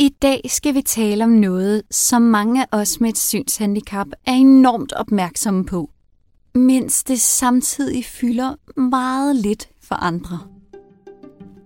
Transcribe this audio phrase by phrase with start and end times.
[0.00, 4.32] I dag skal vi tale om noget, som mange af os med et synshandicap er
[4.32, 5.90] enormt opmærksomme på,
[6.54, 10.38] mens det samtidig fylder meget lidt for andre.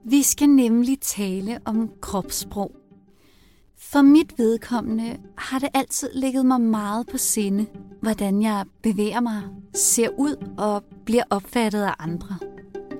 [0.04, 2.76] Vi skal nemlig tale om kropssprog.
[3.78, 7.66] For mit vedkommende har det altid ligget mig meget på sinde,
[8.02, 9.42] hvordan jeg bevæger mig,
[9.74, 12.38] ser ud og bliver opfattet af andre.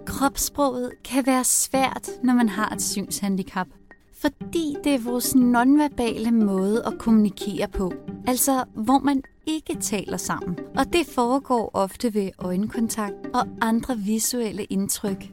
[0.07, 3.67] Kropssproget kan være svært, når man har et synshandicap–
[4.23, 7.93] fordi det er vores nonverbale måde at kommunikere på.
[8.27, 10.59] Altså, hvor man ikke taler sammen.
[10.77, 15.33] Og det foregår ofte ved øjenkontakt og andre visuelle indtryk.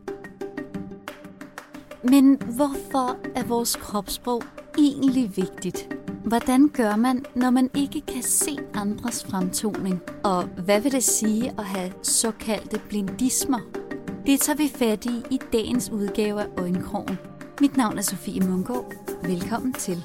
[2.04, 4.44] Men hvorfor er vores kropssprog
[4.78, 5.96] egentlig vigtigt?
[6.24, 10.00] Hvordan gør man, når man ikke kan se andres fremtoning?
[10.24, 13.60] Og hvad vil det sige at have såkaldte blindismer?
[14.26, 17.18] Det tager vi fat i i dagens udgave af Øjenkrogen.
[17.62, 18.94] Mit navn er Sofie Mungård.
[19.24, 20.04] Velkommen til.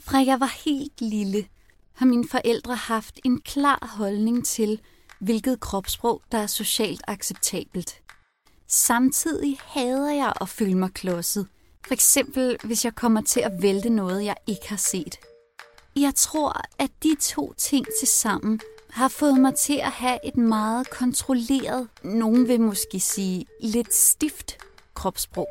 [0.00, 1.46] Fra jeg var helt lille,
[1.94, 4.80] har mine forældre haft en klar holdning til,
[5.18, 8.02] hvilket kropssprog, der er socialt acceptabelt.
[8.68, 11.48] Samtidig hader jeg at føle mig klodset,
[11.86, 15.18] for eksempel, hvis jeg kommer til at vælte noget, jeg ikke har set.
[15.96, 20.36] Jeg tror, at de to ting til sammen har fået mig til at have et
[20.36, 24.58] meget kontrolleret, nogen vil måske sige lidt stift
[24.94, 25.48] kropssprog.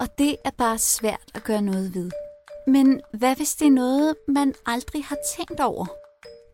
[0.00, 2.10] Og det er bare svært at gøre noget ved.
[2.66, 5.86] Men hvad hvis det er noget, man aldrig har tænkt over?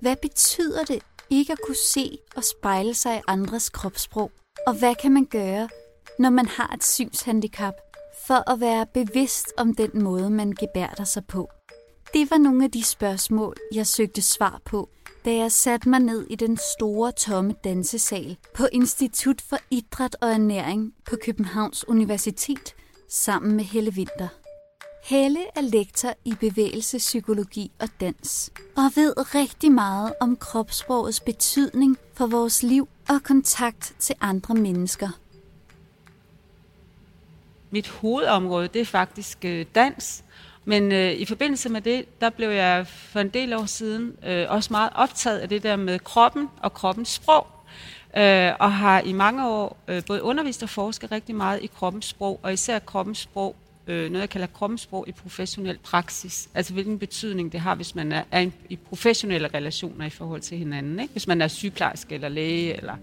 [0.01, 4.31] Hvad betyder det ikke at kunne se og spejle sig i andres kropssprog?
[4.67, 5.69] Og hvad kan man gøre,
[6.19, 7.75] når man har et synshandicap?
[8.27, 11.51] For at være bevidst om den måde, man gebærder sig på?
[12.15, 14.89] Det var nogle af de spørgsmål, jeg søgte svar på,
[15.25, 20.33] da jeg satte mig ned i den store tomme dansesal på Institut for Idræt og
[20.33, 22.75] Ernæring på Københavns Universitet
[23.09, 24.29] sammen med Helle Winter.
[25.05, 32.27] Helle er lektor i bevægelsespsykologi og dans, og ved rigtig meget om kropssprogets betydning for
[32.27, 35.09] vores liv og kontakt til andre mennesker–
[37.77, 40.25] mit hovedområde, det er faktisk øh, dans.
[40.65, 44.47] Men øh, i forbindelse med det, der blev jeg for en del år siden øh,
[44.49, 47.47] også meget optaget af det der med kroppen og kroppens sprog.
[48.17, 52.05] Øh, og har i mange år øh, både undervist og forsket rigtig meget i kroppens
[52.05, 53.57] sprog, og især kroppens sprog,
[53.87, 56.49] øh, noget jeg kalder kroppens sprog i professionel praksis.
[56.55, 60.59] Altså hvilken betydning det har, hvis man er, er i professionelle relationer i forhold til
[60.59, 61.01] hinanden.
[61.01, 61.13] Ikke?
[61.13, 62.97] Hvis man er sygeplejerske eller læge eller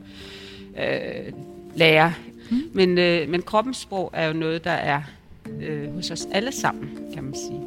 [0.78, 1.34] øh,
[1.76, 2.12] lærer
[2.52, 2.62] Mm.
[2.74, 5.02] Men, øh, men kroppens sprog er jo noget, der er
[5.62, 7.62] øh, hos os alle sammen, kan man sige.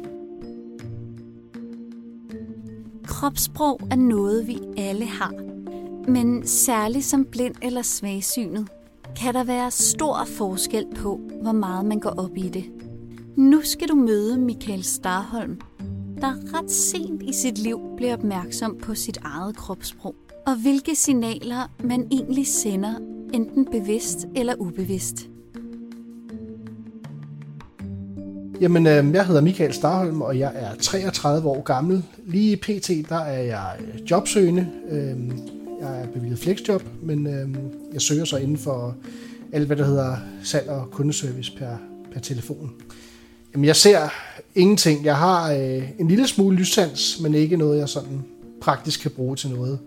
[3.07, 5.33] Kropssprog er noget, vi alle har.
[6.11, 8.67] Men særligt som blind eller svagsynet,
[9.19, 12.65] kan der være stor forskel på, hvor meget man går op i det.
[13.35, 15.61] Nu skal du møde Michael Starholm,
[16.21, 20.15] der ret sent i sit liv bliver opmærksom på sit eget kropssprog,
[20.47, 25.29] og hvilke signaler man egentlig sender enten bevidst eller ubevidst.
[28.61, 32.03] Jamen, øh, jeg hedder Michael Starholm, og jeg er 33 år gammel.
[32.25, 34.67] Lige i PT, der er jeg øh, jobsøgende.
[34.89, 35.31] Øhm,
[35.81, 37.55] jeg er bevilget flexjob, men øhm,
[37.93, 38.95] jeg søger så inden for
[39.51, 41.77] alt, hvad der hedder salg og kundeservice per,
[42.13, 42.71] per telefon.
[43.53, 43.99] Jamen, jeg ser
[44.55, 45.05] ingenting.
[45.05, 48.23] Jeg har øh, en lille smule lyssans, men ikke noget, jeg sådan
[48.61, 49.79] praktisk kan bruge til noget.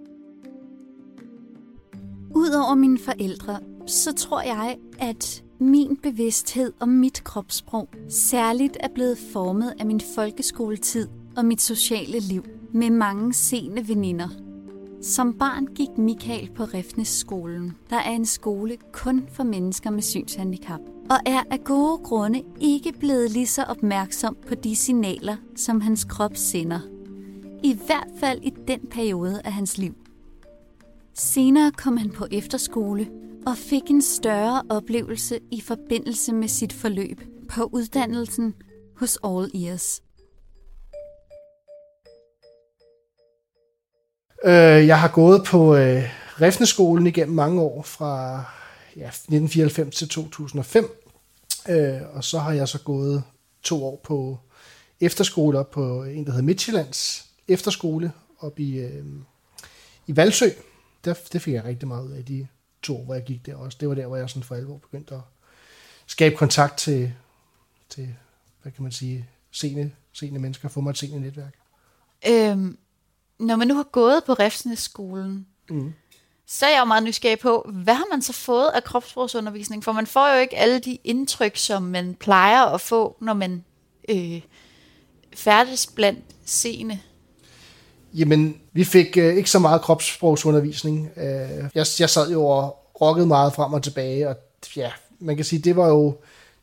[2.40, 9.18] Udover mine forældre, så tror jeg, at min bevidsthed om mit kropssprog særligt er blevet
[9.32, 14.28] formet af min folkeskoletid og mit sociale liv med mange sene veninder.
[15.02, 20.80] Som barn gik Michael på Refnes-skolen, der er en skole kun for mennesker med synshandicap,
[21.10, 26.04] og er af gode grunde ikke blevet lige så opmærksom på de signaler, som hans
[26.04, 26.80] krop sender.
[27.62, 29.94] I hvert fald i den periode af hans liv.
[31.14, 33.08] Senere kom han på efterskole
[33.46, 38.54] og fik en større oplevelse i forbindelse med sit forløb på uddannelsen
[38.96, 40.02] hos All Ears.
[44.44, 46.02] Øh, jeg har gået på øh,
[46.40, 48.44] Refneskolen igennem mange år, fra
[48.96, 50.84] ja, 1994 til 2005.
[51.68, 53.22] Øh, og så har jeg så gået
[53.62, 54.38] to år på
[55.00, 59.04] efterskole op på en, der hedder Midtjyllands efterskole op i, øh,
[60.06, 60.46] i Valsø
[61.04, 62.46] der, det fik jeg rigtig meget ud af de
[62.82, 63.78] to hvor jeg gik der også.
[63.80, 65.20] Det var der, hvor jeg sådan for alvor begyndte at
[66.06, 67.12] skabe kontakt til,
[67.88, 68.14] til
[68.62, 71.54] hvad kan man sige, sene seende mennesker, få mig et seende netværk.
[72.28, 72.78] Øhm,
[73.38, 75.92] når man nu har gået på Refsnæsskolen, mm.
[76.46, 79.84] så er jeg jo meget nysgerrig på, hvad har man så fået af kropssprogsundervisning?
[79.84, 83.64] For man får jo ikke alle de indtryk, som man plejer at få, når man
[84.08, 84.42] øh,
[85.34, 87.00] færdes blandt seende.
[88.14, 91.10] Jamen, vi fik øh, ikke så meget kropssprogsundervisning.
[91.16, 91.24] Øh,
[91.74, 94.36] jeg, jeg sad jo og rokkede meget frem og tilbage, og
[94.76, 96.16] ja, man kan sige, det var jo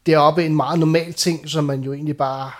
[0.05, 2.51] deroppe en meget normal ting, som man jo egentlig bare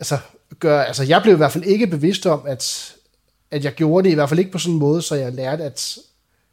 [0.00, 0.18] altså,
[0.58, 0.82] gør.
[0.82, 2.94] Altså, jeg blev i hvert fald ikke bevidst om, at,
[3.50, 5.64] at jeg gjorde det, i hvert fald ikke på sådan en måde, så jeg lærte,
[5.64, 5.98] at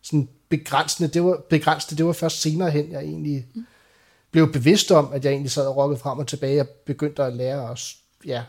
[0.01, 3.65] sådan begrænsende, det var, begrænsende, det var først senere hen, jeg egentlig mm.
[4.31, 7.33] blev bevidst om, at jeg egentlig sad og rockede frem og tilbage, og begyndte at
[7.33, 7.95] lære at
[8.25, 8.43] ja,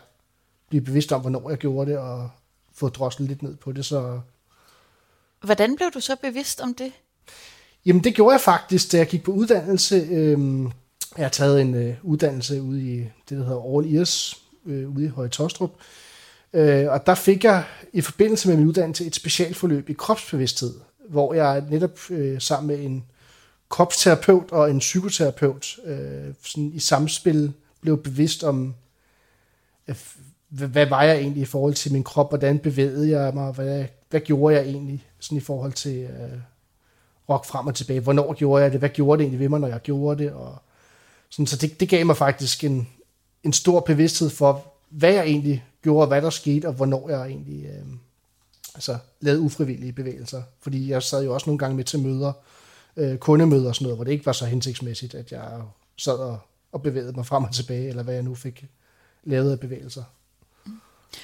[0.69, 2.29] blive bevidst om, hvornår jeg gjorde det, og
[2.73, 3.85] få droslet lidt ned på det.
[3.85, 4.19] Så...
[5.43, 6.91] Hvordan blev du så bevidst om det?
[7.85, 10.07] Jamen det gjorde jeg faktisk, da jeg gik på uddannelse.
[10.11, 10.65] Øhm,
[11.17, 12.97] jeg har taget en øh, uddannelse ude i
[13.29, 15.71] det, der hedder All Ears, øh, ude i Høje Tostrup.
[16.53, 17.63] Øh, og der fik jeg
[17.93, 20.73] i forbindelse med min uddannelse et specialforløb i kropsbevidsthed,
[21.09, 23.05] hvor jeg netop øh, sammen med en
[23.69, 28.75] kropsterapeut og en psykoterapeut øh, sådan i samspil blev bevidst om,
[30.51, 33.85] hvad, hvad var jeg egentlig i forhold til min krop, hvordan bevægede jeg mig, hvad,
[34.09, 36.39] hvad gjorde jeg egentlig sådan i forhold til øh,
[37.29, 39.67] rock frem og tilbage, hvornår gjorde jeg det, hvad gjorde det egentlig ved mig, når
[39.67, 40.57] jeg gjorde det, og
[41.29, 42.87] sådan, så det, det gav mig faktisk en,
[43.43, 47.65] en stor bevidsthed for, hvad jeg egentlig gjorde, hvad der skete, og hvornår jeg egentlig
[47.65, 47.85] øh,
[48.75, 50.41] altså, lavede ufrivillige bevægelser.
[50.59, 52.33] Fordi jeg sad jo også nogle gange med til møder,
[52.97, 55.61] øh, kundemøder og sådan noget, hvor det ikke var så hensigtsmæssigt, at jeg
[55.97, 56.39] sad og,
[56.71, 58.65] og bevægede mig frem og tilbage, eller hvad jeg nu fik
[59.23, 60.03] lavet af bevægelser.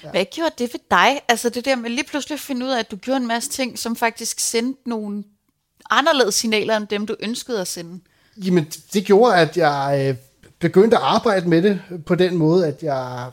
[0.04, 0.10] Ja.
[0.12, 1.22] Hvad gjorde det for dig?
[1.28, 3.50] Altså det der med lige pludselig at finde ud af, at du gjorde en masse
[3.50, 5.24] ting, som faktisk sendte nogle
[5.90, 8.00] anderledes signaler end dem, du ønskede at sende.
[8.38, 10.16] Jamen det, det gjorde, at jeg øh,
[10.60, 13.32] begyndte at arbejde med det på den måde, at jeg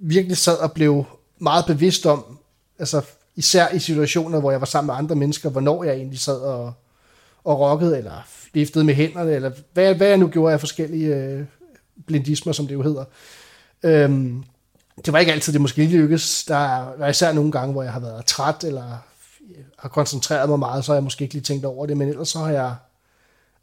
[0.00, 1.04] virkelig sad og blev
[1.38, 2.38] meget bevidst om,
[2.78, 3.02] altså
[3.36, 6.72] især i situationer, hvor jeg var sammen med andre mennesker, hvornår jeg egentlig sad og,
[7.44, 11.44] og rockede, eller liftede med hænderne, eller hvad, hvad jeg nu gjorde af forskellige øh,
[12.06, 13.04] blindismer, som det jo hedder.
[13.82, 14.44] Øhm,
[15.06, 16.44] det var ikke altid, det måske lykkes.
[16.44, 16.56] Der
[16.98, 18.98] er især nogle gange, hvor jeg har været træt, eller
[19.78, 22.28] har koncentreret mig meget, så har jeg måske ikke lige tænkt over det, men ellers
[22.28, 22.74] så har jeg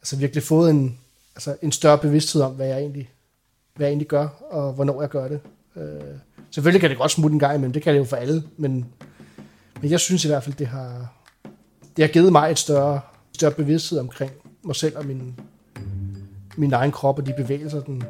[0.02, 1.00] altså virkelig fået en,
[1.36, 3.10] altså en større bevidsthed om, hvad jeg egentlig,
[3.76, 5.40] hvad jeg egentlig gør, og hvornår jeg gør det.
[5.76, 6.02] Øh,
[6.52, 8.86] selvfølgelig kan det godt smutte en gang imellem, det kan det jo for alle, men,
[9.82, 11.14] men jeg synes i hvert fald, det har,
[11.98, 13.02] det har givet mig et større,
[13.34, 14.32] større bevidsthed omkring
[14.64, 15.40] mig selv og min,
[16.58, 18.04] min egen krop og de bevægelser, den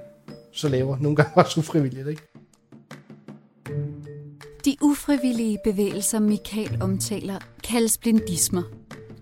[0.51, 0.97] så laver.
[0.99, 2.21] Nogle gange også ufrivilligt, ikke?
[4.67, 8.63] De ufrivillige bevægelser, Michael omtaler, kaldes blindismer.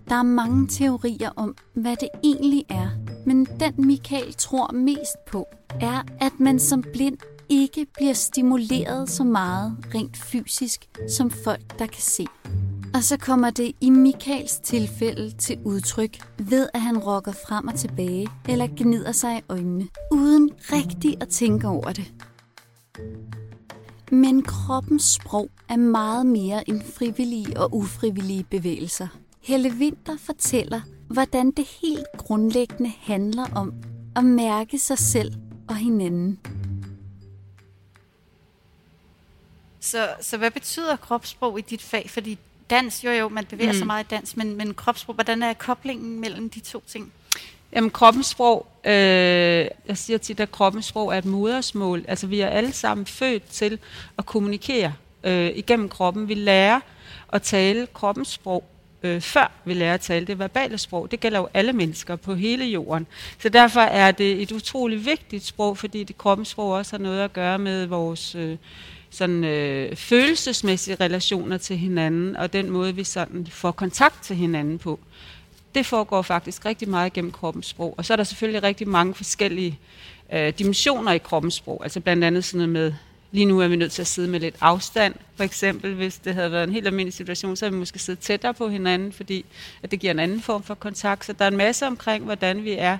[0.08, 2.88] Der er mange teorier om, hvad det egentlig er,
[3.26, 5.46] men den Michael tror mest på,
[5.80, 11.86] er, at man som blind ikke bliver stimuleret så meget rent fysisk som folk, der
[11.86, 12.26] kan se.
[12.94, 17.74] Og så kommer det i Michaels tilfælde til udtryk ved, at han rokker frem og
[17.74, 22.12] tilbage eller gnider sig i øjnene, uden rigtig at tænke over det.
[24.10, 29.08] Men kroppens sprog er meget mere end frivillige og ufrivillige bevægelser.
[29.40, 33.74] Helle Winter fortæller, hvordan det helt grundlæggende handler om
[34.16, 35.34] at mærke sig selv
[35.68, 36.38] og hinanden.
[39.80, 42.10] Så, så hvad betyder kropssprog i dit fag?
[42.10, 42.38] Fordi
[42.70, 43.78] dans, jo jo, man bevæger mm.
[43.78, 47.12] sig meget i dans, men, men kropssprog, hvordan er koblingen mellem de to ting?
[47.76, 48.92] Jamen kroppens sprog, øh,
[49.88, 52.04] jeg siger tit, at kroppens sprog er et modersmål.
[52.08, 53.78] Altså vi er alle sammen født til
[54.18, 54.92] at kommunikere
[55.24, 56.28] øh, igennem kroppen.
[56.28, 56.80] Vi lærer
[57.32, 58.64] at tale kroppens sprog,
[59.02, 61.10] øh, før vi lærer at tale det verbale sprog.
[61.10, 63.06] Det gælder jo alle mennesker på hele jorden.
[63.38, 67.20] Så derfor er det et utroligt vigtigt sprog, fordi det kroppens sprog også har noget
[67.20, 68.56] at gøre med vores øh,
[69.10, 74.78] sådan, øh, følelsesmæssige relationer til hinanden, og den måde, vi sådan får kontakt til hinanden
[74.78, 75.00] på
[75.76, 77.94] det foregår faktisk rigtig meget gennem kroppens sprog.
[77.96, 79.78] Og så er der selvfølgelig rigtig mange forskellige
[80.32, 81.80] øh, dimensioner i kroppens sprog.
[81.82, 82.92] Altså blandt andet sådan noget med,
[83.32, 85.14] lige nu er vi nødt til at sidde med lidt afstand.
[85.36, 88.20] For eksempel, hvis det havde været en helt almindelig situation, så havde vi måske siddet
[88.20, 89.44] tættere på hinanden, fordi
[89.82, 91.24] at det giver en anden form for kontakt.
[91.24, 92.98] Så der er en masse omkring, hvordan vi er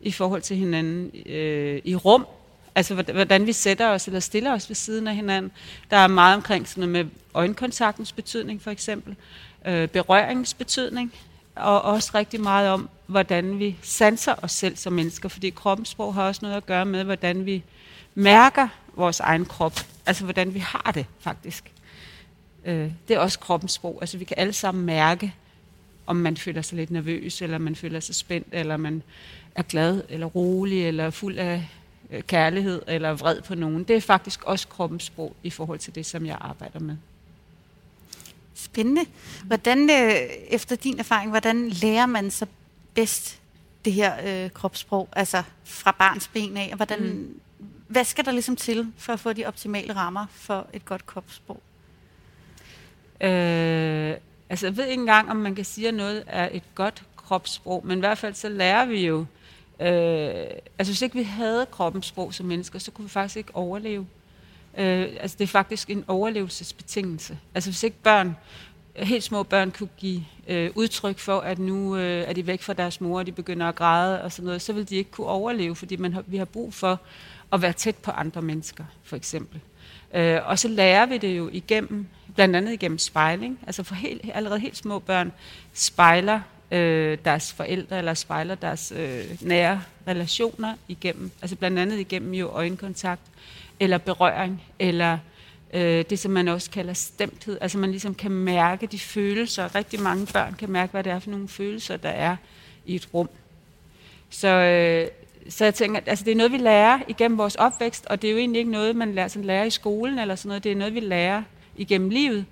[0.00, 2.26] i forhold til hinanden øh, i rum.
[2.74, 5.52] Altså hvordan vi sætter os eller stiller os ved siden af hinanden.
[5.90, 9.16] Der er meget omkring sådan noget med øjenkontaktens betydning for eksempel.
[9.66, 11.12] Øh, berøringens betydning
[11.60, 16.22] og også rigtig meget om, hvordan vi sanser os selv som mennesker, fordi kroppensprog har
[16.22, 17.62] også noget at gøre med, hvordan vi
[18.14, 21.72] mærker vores egen krop, altså hvordan vi har det faktisk.
[22.64, 25.34] Øh, det er også kroppens sprog, altså vi kan alle sammen mærke,
[26.06, 29.02] om man føler sig lidt nervøs, eller man føler sig spændt, eller man
[29.54, 31.68] er glad, eller rolig, eller fuld af
[32.10, 33.84] øh, kærlighed eller vred på nogen.
[33.84, 36.96] Det er faktisk også kroppens sprog i forhold til det, som jeg arbejder med.
[38.64, 39.04] Spændende.
[39.44, 40.12] Hvordan, øh,
[40.48, 42.46] efter din erfaring, hvordan lærer man så
[42.94, 43.40] bedst
[43.84, 46.68] det her øh, kropssprog, altså fra barns ben af?
[46.70, 47.40] Og hvordan, mm.
[47.88, 51.60] Hvad skal der ligesom til for at få de optimale rammer for et godt kropssprog?
[53.20, 54.14] Øh,
[54.50, 57.86] altså jeg ved ikke engang, om man kan sige, at noget er et godt kropssprog,
[57.86, 59.18] men i hvert fald så lærer vi jo,
[59.80, 60.46] øh,
[60.78, 64.06] altså hvis ikke vi havde kroppens sprog som mennesker, så kunne vi faktisk ikke overleve.
[64.78, 67.38] Øh, altså det er faktisk en overlevelsesbetingelse.
[67.54, 68.36] Altså hvis ikke børn,
[68.96, 72.72] helt små børn kunne give øh, udtryk for, at nu øh, er de væk fra
[72.72, 75.26] deres mor, og de begynder at græde og sådan noget, så vil de ikke kunne
[75.26, 77.00] overleve, fordi man har, vi har brug for
[77.52, 79.60] at være tæt på andre mennesker, for eksempel.
[80.14, 83.58] Øh, og så lærer vi det jo igennem, blandt andet igennem spejling.
[83.66, 85.32] Altså for helt, allerede helt små børn
[85.74, 91.30] spejler øh, deres forældre, eller spejler deres øh, nære relationer igennem.
[91.42, 93.22] Altså blandt andet igennem jo øjenkontakt,
[93.80, 95.18] eller berøring, eller
[95.74, 97.58] øh, det, som man også kalder stemthed.
[97.60, 99.74] Altså man ligesom kan mærke de følelser.
[99.74, 102.36] Rigtig mange børn kan mærke, hvad det er for nogle følelser, der er
[102.86, 103.28] i et rum.
[104.30, 105.08] Så, øh,
[105.48, 108.32] så jeg tænker, altså det er noget, vi lærer igennem vores opvækst, og det er
[108.32, 110.64] jo egentlig ikke noget, man lærer, sådan lærer i skolen eller sådan noget.
[110.64, 111.42] Det er noget, vi lærer
[111.76, 112.44] igennem livet.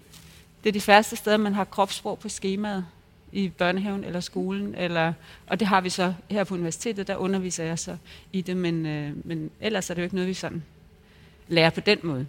[0.64, 2.86] Det er de første steder, man har kropssprog på skemaet
[3.32, 5.12] i børnehaven eller skolen, eller,
[5.46, 7.96] og det har vi så her på universitetet, der underviser jeg så
[8.32, 10.62] i det, men, øh, men ellers er det jo ikke noget, vi sådan
[11.48, 12.26] lærer på den måde.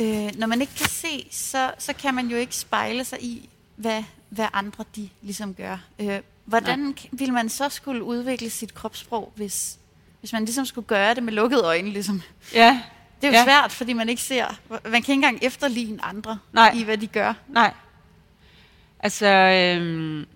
[0.00, 3.48] Øh, når man ikke kan se, så, så kan man jo ikke spejle sig i,
[3.76, 5.78] hvad, hvad andre de ligesom gør.
[5.98, 6.94] Øh, hvordan Nej.
[7.12, 9.78] vil man så skulle udvikle sit kropssprog, hvis,
[10.20, 11.90] hvis man ligesom skulle gøre det med lukkede øjne?
[11.90, 12.22] Ligesom?
[12.54, 12.82] Ja.
[13.20, 13.44] Det er jo ja.
[13.44, 16.72] svært, fordi man ikke ser, man kan ikke engang efterligne andre Nej.
[16.76, 17.34] i, hvad de gør.
[17.48, 17.74] Nej.
[19.00, 20.26] Altså, øhm,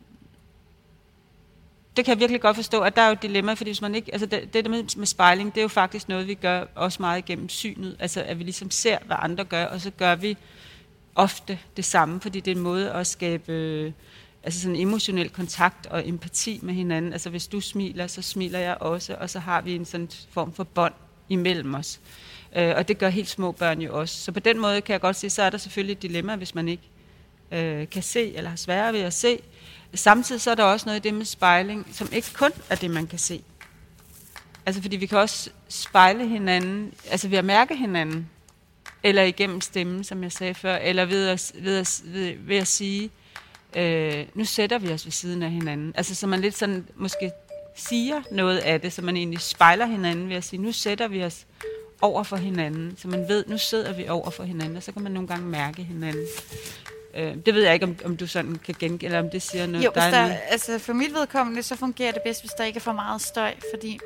[1.97, 3.95] det kan jeg virkelig godt forstå, at der er jo et dilemma, fordi hvis man
[3.95, 6.65] ikke, altså det, det der med, med spejling, det er jo faktisk noget, vi gør
[6.75, 10.15] også meget igennem synet, altså at vi ligesom ser, hvad andre gør, og så gør
[10.15, 10.37] vi
[11.15, 13.93] ofte det samme, fordi det er en måde at skabe øh,
[14.43, 17.13] altså sådan emotionel kontakt og empati med hinanden.
[17.13, 20.53] Altså hvis du smiler, så smiler jeg også, og så har vi en sådan form
[20.53, 20.95] for bånd
[21.29, 22.01] imellem os.
[22.57, 24.17] Øh, og det gør helt små børn jo også.
[24.17, 26.55] Så på den måde kan jeg godt sige, så er der selvfølgelig et dilemma, hvis
[26.55, 26.83] man ikke
[27.53, 29.39] øh, kan se, eller har svære ved at se,
[29.95, 32.91] Samtidig så er der også noget i det med spejling, som ikke kun er det,
[32.91, 33.43] man kan se.
[34.67, 38.31] Altså fordi vi kan også spejle hinanden, altså ved at mærke hinanden,
[39.03, 42.67] eller igennem stemmen, som jeg sagde før, eller ved at, ved at, ved, ved at
[42.67, 43.11] sige,
[43.77, 45.93] øh, nu sætter vi os ved siden af hinanden.
[45.97, 47.31] Altså så man lidt sådan måske
[47.77, 51.25] siger noget af det, så man egentlig spejler hinanden ved at sige, nu sætter vi
[51.25, 51.47] os
[52.01, 55.03] over for hinanden, så man ved, nu sidder vi over for hinanden, og så kan
[55.03, 56.27] man nogle gange mærke hinanden.
[57.17, 59.67] Øh, det ved jeg ikke, om, om du sådan kan genkende, eller om det siger
[59.67, 59.85] noget.
[59.85, 62.81] Jo, der, der altså for mit vedkommende, så fungerer det bedst, hvis der ikke er
[62.81, 63.99] for meget støj, fordi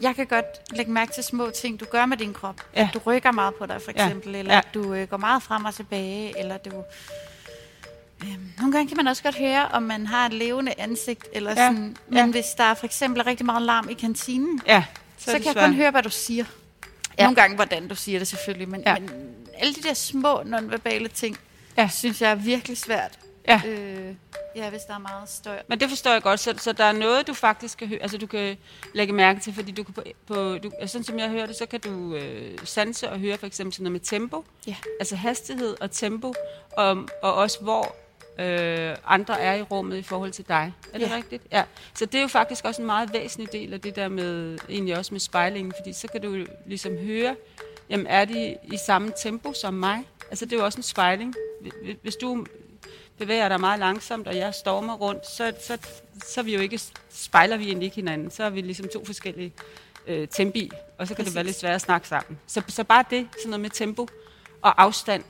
[0.00, 2.60] jeg kan godt lægge mærke til små ting, du gør med din krop.
[2.76, 2.82] Ja.
[2.82, 4.38] At du rykker meget på dig, for eksempel, ja.
[4.38, 4.58] eller ja.
[4.58, 6.84] at du øh, går meget frem og tilbage, eller du...
[8.22, 11.50] Øh, nogle gange kan man også godt høre, om man har et levende ansigt, eller
[11.50, 11.56] ja.
[11.56, 12.26] sådan, men ja.
[12.26, 14.84] hvis der er for eksempel rigtig meget larm i kantinen, ja,
[15.18, 16.44] så, så kan jeg kun høre, hvad du siger.
[17.18, 17.22] Ja.
[17.22, 18.94] Nogle gange, hvordan du siger det selvfølgelig, men, ja.
[18.98, 19.10] men
[19.58, 21.38] alle de der små nonverbale ting,
[21.78, 21.88] ja.
[21.88, 23.18] synes jeg er virkelig svært.
[23.48, 23.60] Ja.
[23.66, 24.14] Øh,
[24.56, 25.62] ja, hvis der er meget støj.
[25.68, 28.18] Men det forstår jeg godt, så, så der er noget, du faktisk kan høre, altså
[28.18, 28.56] du kan
[28.94, 31.66] lægge mærke til, fordi du kan på, på du, sådan som jeg hører det, så
[31.66, 34.76] kan du øh, sanse og høre for eksempel sådan noget med tempo, ja.
[35.00, 36.34] altså hastighed og tempo,
[36.76, 37.96] og, og også hvor
[38.38, 40.72] øh, andre er i rummet i forhold til dig.
[40.92, 41.16] Er det ja.
[41.16, 41.42] rigtigt?
[41.52, 41.62] Ja.
[41.94, 44.98] Så det er jo faktisk også en meget væsentlig del af det der med, egentlig
[44.98, 47.36] også med spejlingen, fordi så kan du ligesom høre,
[47.90, 50.04] jamen er de i samme tempo som mig?
[50.30, 51.34] Altså det er jo også en spejling
[52.02, 52.46] hvis du
[53.18, 55.78] bevæger dig meget langsomt, og jeg stormer rundt, så, så,
[56.26, 56.80] så vi jo ikke,
[57.10, 58.30] spejler vi egentlig ikke hinanden.
[58.30, 59.52] Så er vi ligesom to forskellige
[60.06, 61.32] øh, tempi, og så kan Præcis.
[61.32, 62.38] det være lidt svært at snakke sammen.
[62.46, 64.08] Så, så bare det, sådan noget med tempo
[64.62, 65.24] og afstand,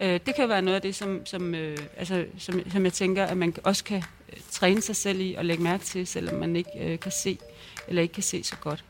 [0.00, 3.26] øh, det kan være noget af det, som, som, øh, altså, som, som jeg tænker,
[3.26, 6.56] at man også kan øh, træne sig selv i og lægge mærke til, selvom man
[6.56, 7.38] ikke øh, kan se
[7.88, 8.84] eller ikke kan se så godt.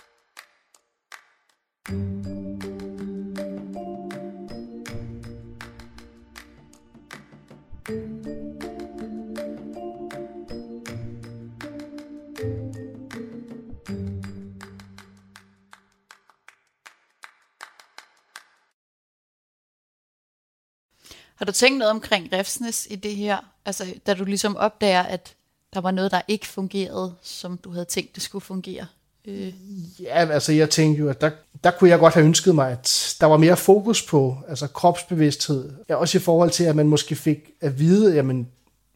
[21.40, 23.38] Har du tænkt noget omkring Refsnes i det her?
[23.64, 25.35] Altså, da du ligesom opdager, at
[25.75, 28.87] der var noget, der ikke fungerede, som du havde tænkt, det skulle fungere?
[29.25, 29.52] Øh.
[30.00, 31.30] Ja, altså jeg tænkte jo, at der,
[31.64, 35.73] der kunne jeg godt have ønsket mig, at der var mere fokus på altså kropsbevidsthed.
[35.88, 38.49] Ja, også i forhold til, at man måske fik at vide, jamen,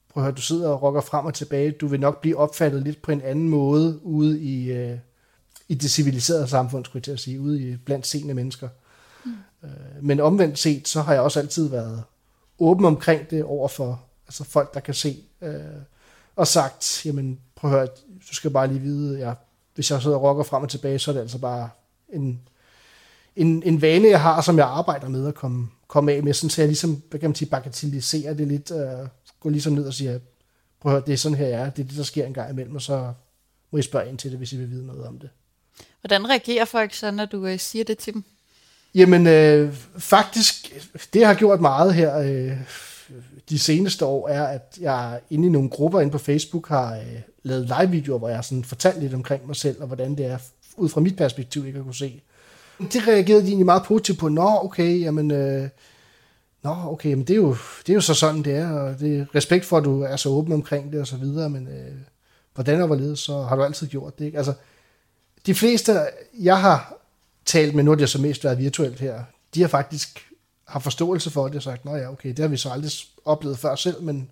[0.09, 2.83] prøv at høre, du sidder og rokker frem og tilbage, du vil nok blive opfattet
[2.83, 4.99] lidt på en anden måde ude i, øh,
[5.69, 8.69] i det civiliserede samfund, skulle jeg til at sige, ude i blandt seende mennesker.
[9.25, 9.33] Mm.
[9.65, 9.71] Øh,
[10.03, 12.03] men omvendt set, så har jeg også altid været
[12.59, 15.61] åben omkring det over for altså folk, der kan se, øh,
[16.37, 17.87] og sagt, jamen prøv at høre,
[18.31, 19.35] du skal bare lige vide, jeg,
[19.75, 21.71] hvis jeg sidder og rocker frem og tilbage, så er det altså bare
[22.09, 22.41] en,
[23.37, 26.51] en, en vane, jeg har, som jeg arbejder med at komme, komme af med, sådan,
[26.51, 29.09] så jeg ligesom, hvad kan man sige, bagatelliserer det lidt, øh,
[29.41, 30.19] går ligesom ned og siger,
[30.81, 32.35] prøv at høre, det er sådan her, jeg er, det er det, der sker en
[32.35, 33.13] gang imellem, og så
[33.71, 35.31] må I spørge ind til det, hvis I vil vide noget om det.
[36.01, 38.25] Hvordan reagerer folk så, når du øh, siger det til dem?
[38.95, 40.75] Jamen, øh, faktisk,
[41.15, 42.53] det jeg har gjort meget her øh,
[43.49, 47.21] de seneste år, er, at jeg inde i nogle grupper inde på Facebook har øh,
[47.43, 50.39] lavet live-videoer, hvor jeg har sådan fortalt lidt omkring mig selv, og hvordan det er,
[50.77, 52.23] ud fra mit perspektiv, ikke at kunne se.
[52.79, 54.29] Det reagerede de egentlig meget positivt på.
[54.29, 55.31] Nå, okay, jamen...
[55.31, 55.69] Øh,
[56.63, 59.19] Nå, okay, men det er, jo, det er jo så sådan, det er, og det
[59.19, 61.95] er respekt for, at du er så åben omkring det og så videre, men øh,
[62.55, 64.25] hvordan og hvorledes, så har du altid gjort det.
[64.25, 64.39] Ikke?
[64.39, 64.53] Altså,
[65.47, 65.93] de fleste,
[66.41, 67.04] jeg har
[67.47, 69.25] talt med, nu har det så mest været virtuelt her,
[69.55, 70.35] de har faktisk
[70.65, 72.93] har forståelse for det og sagt, nå ja, okay, det har vi så aldrig
[73.25, 74.31] oplevet før selv, men,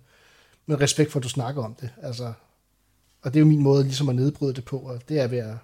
[0.65, 1.89] men respekt for, at du snakker om det.
[2.01, 2.33] Altså,
[3.21, 5.37] og det er jo min måde ligesom at nedbryde det på, og det er ved
[5.37, 5.55] at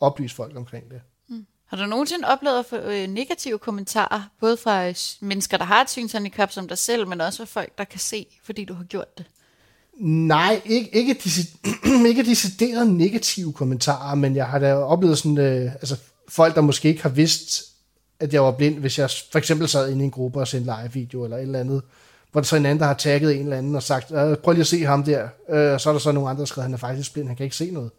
[0.00, 1.00] oplyse folk omkring det.
[1.28, 1.46] Mm.
[1.66, 5.90] Har du nogensinde oplevet få øh, negative kommentarer, både fra øh, mennesker, der har et
[5.90, 9.18] synshandicap som dig selv, men også fra folk, der kan se, fordi du har gjort
[9.18, 9.26] det?
[10.00, 15.72] Nej, ikke, ikke, decideret, ikke decideret negative kommentarer, men jeg har da oplevet sådan, øh,
[15.74, 15.96] altså
[16.28, 17.64] folk, der måske ikke har vidst,
[18.20, 20.72] at jeg var blind, hvis jeg for eksempel sad inde i en gruppe og sendte
[20.82, 21.82] live-video eller et eller andet,
[22.32, 24.52] hvor der så en anden, der har tagget en eller anden og sagt, øh, prøv
[24.52, 26.74] lige at se ham der, øh, så er der så nogle andre, der skrev, han
[26.74, 27.90] er faktisk blind, han kan ikke se noget.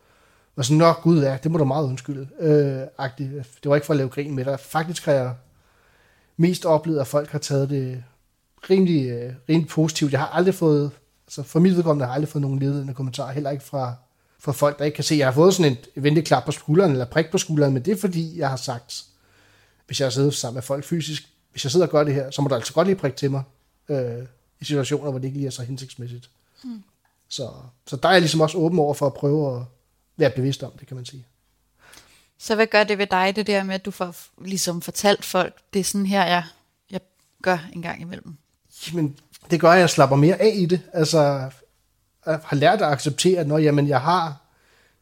[0.56, 2.28] Og sådan, nok gud ja, det må du meget undskylde.
[2.40, 3.32] Øh, agtigt.
[3.64, 4.60] Det var ikke for at lave grin med dig.
[4.60, 5.34] Faktisk har jeg
[6.38, 8.04] mest oplevet, at folk har taget det
[8.70, 10.12] rimelig, øh, rimelig positivt.
[10.12, 10.92] Jeg har aldrig fået,
[11.28, 13.96] altså for mit vedkommende har jeg aldrig fået nogen ledende kommentarer, heller ikke fra,
[14.40, 15.16] fra folk, der ikke kan se.
[15.16, 17.92] Jeg har fået sådan et venlig klap på skulderen, eller prik på skulderen, men det
[17.92, 19.04] er fordi, jeg har sagt,
[19.86, 22.42] hvis jeg sidder sammen med folk fysisk, hvis jeg sidder og gør det her, så
[22.42, 23.44] må du altså godt lige prikke til mig,
[23.90, 24.26] øh,
[24.60, 26.30] i situationer, hvor det ikke lige er så hensigtsmæssigt.
[26.64, 26.84] Mm.
[27.30, 27.50] Så,
[27.88, 29.66] så der er jeg ligesom også åben over for at prøve at
[30.18, 31.26] være bevidst om det, kan man sige.
[32.38, 35.54] Så hvad gør det ved dig, det der med, at du får ligesom fortalt folk,
[35.74, 36.44] det er sådan her, jeg,
[36.92, 37.00] jeg
[37.42, 38.38] gør en gang imellem?
[38.88, 39.18] Jamen,
[39.52, 40.82] det gør, at jeg slapper mere af i det.
[40.94, 41.52] Altså,
[42.26, 44.42] har lært at acceptere, at når jamen, jeg har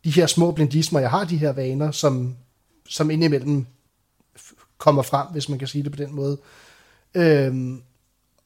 [0.03, 2.36] de her små blindismer, jeg har de her vaner, som,
[2.89, 3.65] som indimellem
[4.77, 6.38] kommer frem, hvis man kan sige det på den måde.
[7.13, 7.82] Øhm,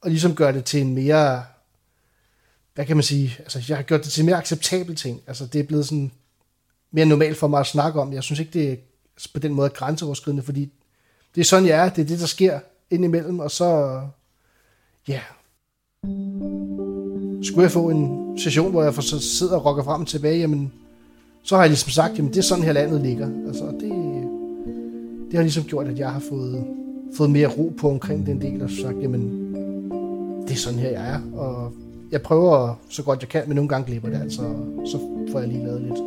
[0.00, 1.44] og ligesom gør det til en mere,
[2.74, 5.22] hvad kan man sige, altså jeg har gjort det til en mere acceptabel ting.
[5.26, 6.12] Altså det er blevet sådan
[6.90, 8.12] mere normalt for mig at snakke om.
[8.12, 8.76] Jeg synes ikke, det er
[9.34, 10.72] på den måde grænseoverskridende, fordi
[11.34, 11.88] det er sådan, jeg er.
[11.88, 14.00] Det er det, der sker indimellem, og så,
[15.08, 15.20] ja,
[17.42, 20.72] skulle jeg få en session, hvor jeg så sidder og rokker frem og tilbage, jamen,
[21.42, 23.28] så har jeg ligesom sagt, jamen det er sådan her landet ligger.
[23.46, 23.92] Altså, det,
[25.26, 26.64] det har ligesom gjort, at jeg har fået,
[27.16, 29.54] fået mere ro på omkring den del, og sagt, jamen,
[30.42, 31.38] det er sådan her, jeg er.
[31.38, 31.72] Og
[32.12, 34.42] jeg prøver så godt jeg kan, men nogle gange glipper det, altså,
[34.84, 34.98] så
[35.32, 35.98] får jeg lige lavet lidt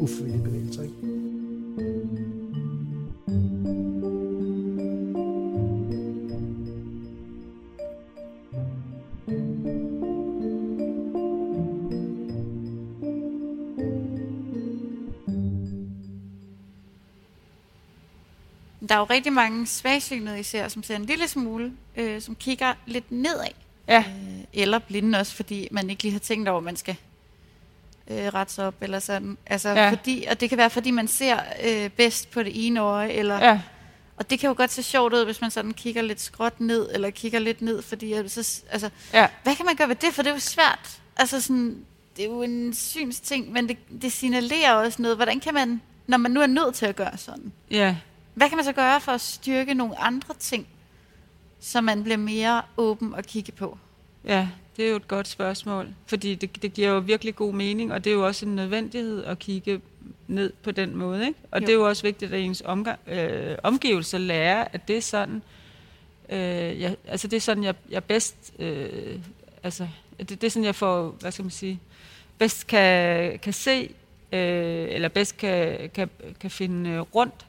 [0.00, 0.82] ufrivillige bevægelser.
[0.82, 1.15] Ikke?
[18.88, 22.74] Der er jo rigtig mange svagsynede især, som ser en lille smule, øh, som kigger
[22.86, 23.46] lidt nedad.
[23.88, 23.98] Ja.
[24.08, 26.96] Øh, eller blinde også, fordi man ikke lige har tænkt over, at man skal
[28.10, 29.38] øh, rette op eller sådan.
[29.46, 29.90] Altså, Ja.
[29.90, 33.44] fordi, og det kan være, fordi man ser øh, bedst på det ene øje, eller,
[33.44, 33.60] Ja,
[34.16, 36.88] og det kan jo godt se sjovt ud, hvis man sådan kigger lidt skråt ned,
[36.94, 40.14] eller kigger lidt ned, fordi så, altså, ja, hvad kan man gøre ved det?
[40.14, 41.00] For det er jo svært.
[41.16, 41.84] Altså sådan,
[42.16, 45.16] det er jo en synsting, men det, det signalerer også noget.
[45.16, 47.96] Hvordan kan man, når man nu er nødt til at gøre sådan, ja.
[48.36, 50.66] Hvad kan man så gøre for at styrke nogle andre ting,
[51.60, 53.78] så man bliver mere åben at kigge på?
[54.24, 57.92] Ja, det er jo et godt spørgsmål, fordi det, det giver jo virkelig god mening,
[57.92, 59.80] og det er jo også en nødvendighed at kigge
[60.26, 61.26] ned på den måde.
[61.26, 61.40] Ikke?
[61.50, 61.66] Og Jo.
[61.66, 65.42] det er jo også vigtigt, at ens omgang, øh, omgivelser lærer, at det er sådan,
[66.28, 69.18] øh, jeg, altså det er sådan, jeg, jeg bedst, øh,
[69.62, 71.80] altså det, det er sådan, jeg får, hvad skal man sige,
[72.38, 73.94] bedst kan, kan se,
[74.32, 77.46] øh, eller bedst kan, kan, kan finde rundt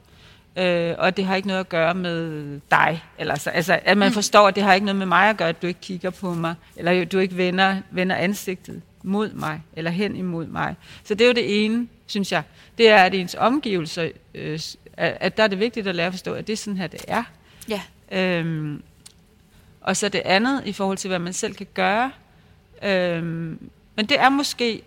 [0.58, 3.04] Øh, og det har ikke noget at gøre med dig.
[3.18, 5.50] Eller, så, altså, at man forstår, at det har ikke noget med mig at gøre,
[5.50, 9.92] at du ikke kigger på mig, eller du ikke vender, vender ansigtet mod mig, eller
[9.92, 10.76] hen imod mig.
[11.04, 12.44] Så det er jo det ene, synes jeg.
[12.78, 14.60] Det er, at ens omgivelser, øh,
[14.98, 16.88] at, at der er det vigtigt at lære at forstå, at det er sådan her,
[16.88, 17.24] det er.
[17.70, 17.82] Ja.
[18.12, 18.84] Øhm,
[19.82, 22.12] og så det andet i forhold til, hvad man selv kan gøre.
[22.84, 24.82] Øhm, men det er måske...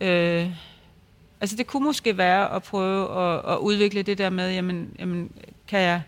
[0.00, 0.50] Øh,
[1.40, 5.32] Altså det kunne måske være at prøve at, at udvikle det der med, jamen, jamen
[5.68, 6.02] kan jeg,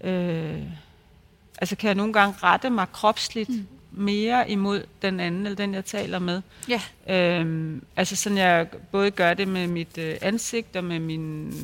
[0.00, 0.62] øh,
[1.60, 3.66] altså kan jeg nogle gange rette mig kropsligt mm
[3.98, 6.42] mere imod den anden, eller den jeg taler med.
[6.68, 6.80] Ja.
[7.14, 11.54] Øhm, altså sådan jeg både gør det med mit øh, ansigt og med min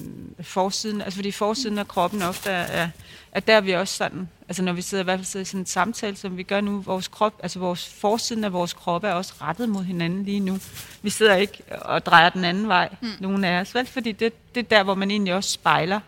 [0.41, 2.89] forsiden, altså fordi forsiden af kroppen ofte er, er,
[3.33, 5.61] er der vi også sådan, altså når vi sidder i hvert fald sidder i sådan
[5.61, 9.13] en samtale, som vi gør nu, vores krop, altså vores forsiden af vores krop er
[9.13, 10.59] også rettet mod hinanden lige nu.
[11.03, 13.09] Vi sidder ikke og drejer den anden vej, mm.
[13.21, 13.87] nogen af os, vel?
[13.87, 16.01] Fordi det, det er der, hvor man egentlig også spejler,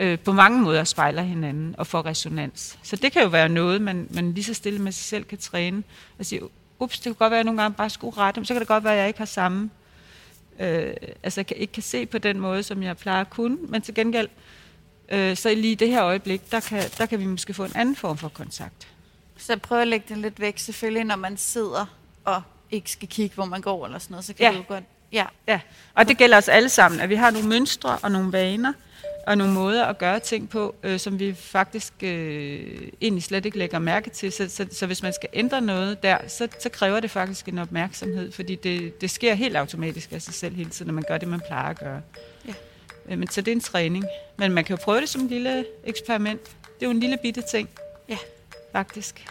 [0.00, 2.78] øh, på mange måder spejler hinanden og får resonans.
[2.82, 5.38] Så det kan jo være noget, man, man lige så stille med sig selv kan
[5.38, 5.82] træne.
[6.18, 6.40] Og sige,
[6.78, 8.60] ups, det kan godt være, at jeg nogle gange bare skulle rette, men så kan
[8.60, 9.70] det godt være, at jeg ikke har samme,
[10.60, 13.82] øh, altså kan, ikke kan se på den måde, som jeg plejer at kunne, men
[13.82, 14.28] til gengæld,
[15.08, 17.72] øh, så lige i det her øjeblik, der kan, der kan vi måske få en
[17.74, 18.88] anden form for kontakt.
[19.36, 21.86] Så prøv at lægge det lidt væk, selvfølgelig, når man sidder
[22.24, 24.52] og ikke skal kigge, hvor man går eller sådan noget, så kan Ja.
[24.52, 24.84] du jo godt...
[25.12, 25.60] Ja, Ja,
[25.94, 28.72] og det gælder os alle sammen, at vi har nogle mønstre og nogle vaner,
[29.30, 33.58] og nogle måder at gøre ting på, øh, som vi faktisk øh, egentlig slet ikke
[33.58, 34.32] lægger mærke til.
[34.32, 37.58] Så, så, så hvis man skal ændre noget der, så, så kræver det faktisk en
[37.58, 41.18] opmærksomhed, fordi det, det sker helt automatisk af sig selv hele tiden, når man gør
[41.18, 42.02] det, man plejer at gøre.
[42.48, 42.52] Ja.
[43.08, 44.04] Øh, men, så det er en træning.
[44.36, 46.42] Men man kan jo prøve det som en lille eksperiment.
[46.44, 47.68] Det er jo en lille bitte ting.
[48.08, 48.18] Ja.
[48.72, 49.24] Faktisk.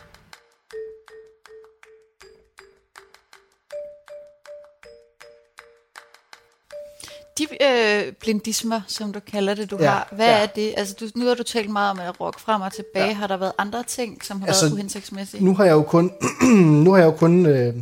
[7.39, 10.41] De øh, blindismer, som du kalder det, du Ja, har, hvad ja.
[10.41, 10.73] er det?
[10.77, 13.07] Altså, du, nu har du talt meget om at rock frem og tilbage.
[13.07, 13.13] Ja.
[13.13, 15.45] Har der været andre ting, som har Altså, været uhensigtsmæssige?
[15.45, 16.11] Nu har jeg jo kun,
[16.83, 17.75] nu har jeg jo kun øh,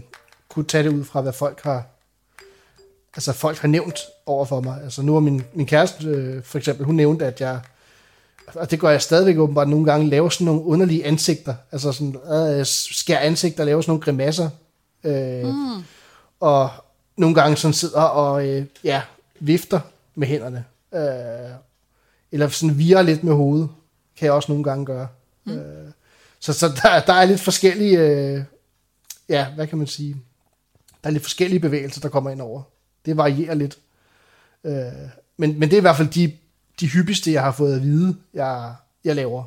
[0.49, 1.83] kunne tage det ud fra, hvad folk har,
[3.15, 4.79] altså folk har nævnt over for mig.
[4.83, 7.59] Altså nu har min, min kæreste øh, for eksempel, hun nævnte, at jeg,
[8.55, 11.55] og det gør jeg stadigvæk åbenbart nogle gange, laver sådan nogle underlige ansigter.
[11.71, 12.15] Altså sådan,
[12.59, 14.49] øh, skær ansigter, laver sådan nogle grimasser.
[15.03, 15.83] Øh, mm.
[16.39, 16.69] Og
[17.17, 19.01] nogle gange sådan sidder og øh, ja,
[19.39, 19.79] vifter
[20.15, 20.65] med hænderne.
[20.93, 21.55] Øh,
[22.31, 23.69] eller sådan virer lidt med hovedet.
[24.17, 25.07] Kan jeg også nogle gange gøre.
[25.45, 25.57] Mm.
[25.57, 25.91] Øh,
[26.39, 28.43] så, så der, der er lidt forskellige, øh,
[29.29, 30.15] ja, hvad kan man sige,
[31.03, 32.61] der er lidt forskellige bevægelser, der kommer ind over.
[33.05, 33.77] Det varierer lidt.
[34.63, 34.73] Øh,
[35.37, 36.37] men, men det er i hvert fald de,
[36.79, 39.43] de hyppigste, jeg har fået at vide, jeg, jeg laver.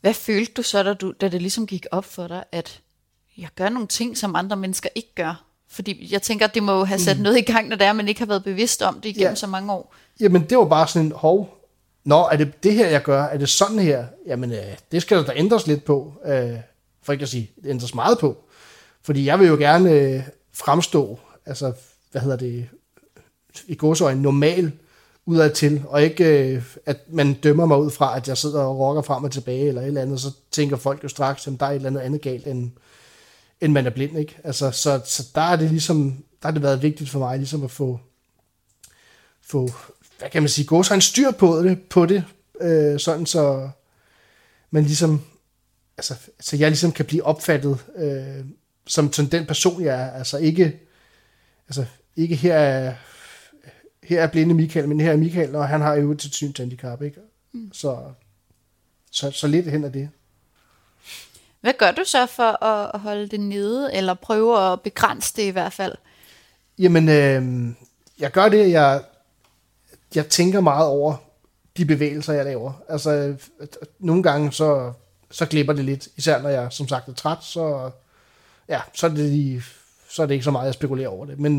[0.00, 2.80] Hvad følte du så, da, du, da det ligesom gik op for dig, at
[3.36, 5.44] jeg gør nogle ting, som andre mennesker ikke gør?
[5.74, 7.22] Fordi jeg tænker, at det må have sat mm.
[7.22, 9.34] noget i gang, når det er, man ikke har været bevidst om det igennem Ja.
[9.34, 9.94] så mange år.
[10.20, 11.64] Jamen, det var bare sådan en, hov,
[12.04, 13.22] Nå, er det det her, jeg gør?
[13.22, 14.04] Er det sådan her?
[14.26, 14.58] Jamen, øh,
[14.92, 16.12] det skal der da ændres lidt på.
[16.26, 16.50] Øh,
[17.02, 18.36] for ikke at sige, det ændres meget på.
[19.02, 21.72] Fordi jeg vil jo gerne øh, fremstå, altså,
[22.12, 22.68] hvad hedder det,
[23.66, 24.72] i godsøjne normal
[25.26, 28.78] udad til, og ikke, øh, at man dømmer mig ud fra, at jeg sidder og
[28.78, 31.66] rocker frem og tilbage, eller et eller andet, så tænker folk jo straks, at der
[31.66, 32.70] er et eller andet andet galt, end,
[33.60, 34.38] end man er blind, ikke?
[34.44, 37.64] Altså, så, så der er det ligesom, der har det været vigtigt for mig, ligesom
[37.64, 38.00] at få,
[39.42, 39.70] få
[40.18, 42.24] hvad kan man sige, gå så en styr på det, på det
[42.60, 43.70] øh, sådan så
[44.70, 45.20] man ligesom,
[45.96, 48.44] altså, så jeg ligesom kan blive opfattet øh,
[48.86, 50.10] som, som den person, jeg er.
[50.10, 50.80] Altså ikke,
[51.68, 51.84] altså
[52.16, 52.94] ikke her er,
[54.02, 57.20] her er blinde Michael, men her er Michael, og han har jo et synshandicap, ikke?
[57.52, 57.72] Mm.
[57.72, 58.12] Så,
[59.10, 60.08] så, så lidt hen af det.
[61.64, 65.50] Hvad gør du så for at, holde det nede, eller prøve at begrænse det i
[65.50, 65.92] hvert fald?
[66.78, 67.74] Jamen, øh,
[68.18, 69.02] jeg gør det, jeg,
[70.14, 71.16] jeg tænker meget over
[71.76, 72.72] de bevægelser, jeg laver.
[72.88, 73.34] Altså,
[73.98, 74.92] nogle gange så,
[75.30, 77.90] så glipper det lidt, især når jeg som sagt er træt, så,
[78.68, 79.62] ja, så, er det lige,
[80.08, 81.38] så er det ikke så meget, jeg spekulerer over det.
[81.38, 81.52] Men,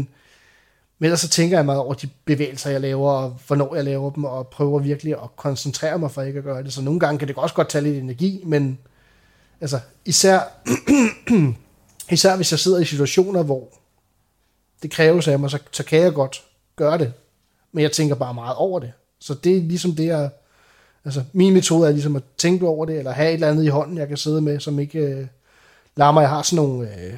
[0.99, 4.11] men ellers så tænker jeg meget over de bevægelser, jeg laver, og hvornår jeg laver
[4.11, 6.73] dem, og prøver virkelig at koncentrere mig for ikke at gøre det.
[6.73, 8.79] Så nogle gange kan det også godt tage lidt energi, men
[9.61, 10.39] altså, især,
[12.11, 13.69] især hvis jeg sidder i situationer, hvor
[14.83, 16.43] det kræves af mig, så, så kan jeg godt
[16.75, 17.13] gøre det.
[17.71, 18.91] Men jeg tænker bare meget over det.
[19.19, 20.29] Så det er ligesom det, jeg...
[21.05, 23.67] Altså, min metode er ligesom at tænke over det, eller have et eller andet i
[23.67, 25.27] hånden, jeg kan sidde med, som ikke øh,
[25.95, 26.21] lader mig.
[26.21, 27.13] Jeg har sådan nogle, øh,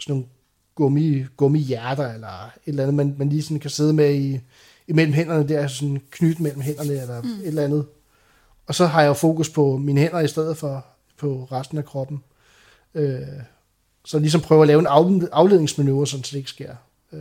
[0.00, 0.24] sådan nogle
[0.74, 4.40] gummi, gummihjerter, eller et eller andet, man, man lige sådan kan sidde med i,
[4.88, 7.28] imellem hænderne der, sådan knyt mellem hænderne, eller mm.
[7.28, 7.86] et eller andet.
[8.66, 10.86] Og så har jeg jo fokus på mine hænder i stedet for
[11.16, 12.24] på resten af kroppen.
[12.94, 13.20] Øh,
[14.04, 16.76] så ligesom prøve at lave en af, afledningsmanøvre, sådan så det ikke sker.
[17.12, 17.20] Øh,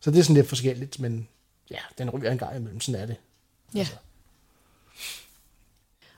[0.00, 1.28] så det er sådan lidt forskelligt, men
[1.70, 3.16] ja, den ryger en gang imellem, sådan er det.
[3.74, 3.86] Ja.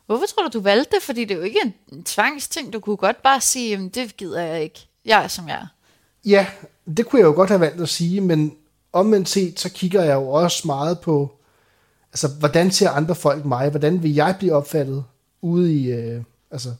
[0.06, 1.02] Hvorfor tror du, du valgte det?
[1.02, 2.72] Fordi det er jo ikke en, en tvangsting.
[2.72, 4.86] Du kunne godt bare sige, "Jamen, det gider jeg ikke.
[5.04, 5.66] Jeg er, som jeg er.
[6.24, 6.46] Ja,
[6.96, 8.56] det kunne jeg jo godt have valgt at sige, men
[8.92, 11.36] omvendt set, så kigger jeg jo også meget på,
[12.12, 13.70] altså, hvordan ser andre folk mig?
[13.70, 15.04] Hvordan vil jeg blive opfattet
[15.40, 16.74] ude i, øh, altså,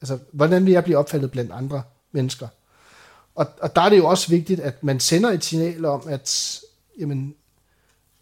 [0.00, 1.82] altså, hvordan vil jeg blive opfattet blandt andre
[2.12, 2.48] mennesker?
[3.34, 6.60] Og, og der er det jo også vigtigt, at man sender et signal om, at,
[6.98, 7.34] jamen,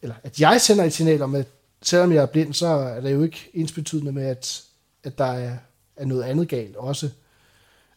[0.03, 1.47] eller at jeg sender et signal om, at
[1.83, 4.63] selvom jeg er blind, så er det jo ikke ensbetydende med, at,
[5.05, 5.57] at der er,
[5.97, 7.11] er noget andet galt også.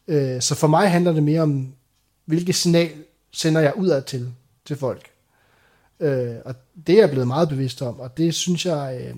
[0.07, 1.73] Øh, så for mig handler det mere om,
[2.25, 4.33] hvilket signal sender jeg udad til,
[4.65, 5.09] til folk.
[5.99, 6.55] Øh, og
[6.87, 9.01] det er jeg blevet meget bevidst om, og det synes jeg...
[9.01, 9.15] Øh,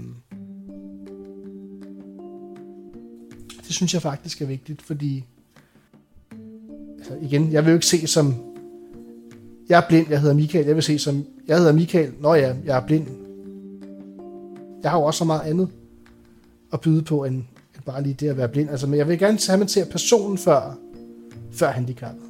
[3.68, 5.26] det synes jeg faktisk er vigtigt, fordi
[6.98, 8.34] altså igen, jeg vil jo ikke se som
[9.70, 12.56] jeg er blind, jeg hedder Michael, jeg vil se som jeg hedder Michael, når ja,
[12.66, 13.08] jeg er blind.
[14.84, 15.70] Jeg har jo også så meget andet
[16.74, 18.70] at byde på, end, end bare lige det at være blind.
[18.70, 20.78] Altså, men jeg vil gerne have, at man ser personen før,
[21.52, 22.24] før handicappet.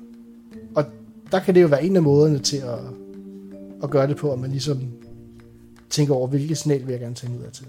[0.75, 0.85] Og
[1.31, 2.79] der kan det jo være en af måderne til at,
[3.83, 4.79] at gøre det på, at man ligesom
[5.89, 7.65] tænker over, hvilket signal vil jeg gerne tænke ud af til.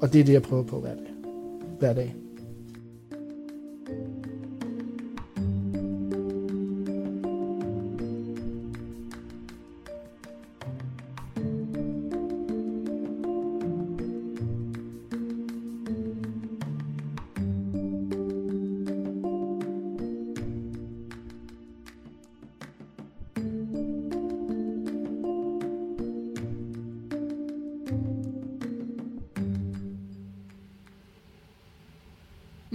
[0.00, 1.14] Og det er det, jeg prøver på hver dag.
[1.78, 2.14] Hver dag.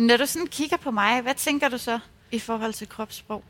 [0.08, 2.00] Når du sådan kigger på mig, hvad tænker du så
[2.32, 3.44] i forhold til kropssprog?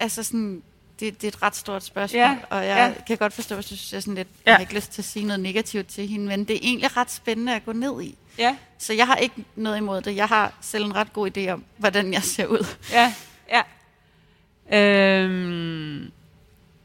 [0.00, 0.62] Altså sådan,
[1.00, 3.04] det, det er et ret stort spørgsmål, Ja, og jeg ja.
[3.04, 4.50] kan godt forstå, hvis du synes, jeg, sådan lidt, Ja.
[4.50, 6.96] jeg har ikke lyst til at sige noget negativt til hende, men det er egentlig
[6.96, 8.18] ret spændende at gå ned i.
[8.38, 10.16] Ja, Så jeg har ikke noget imod det.
[10.16, 12.66] Jeg har selv en ret god idé om, hvordan jeg ser ud.
[12.92, 13.14] ja,
[13.50, 13.62] ja.
[14.78, 16.10] Øhm,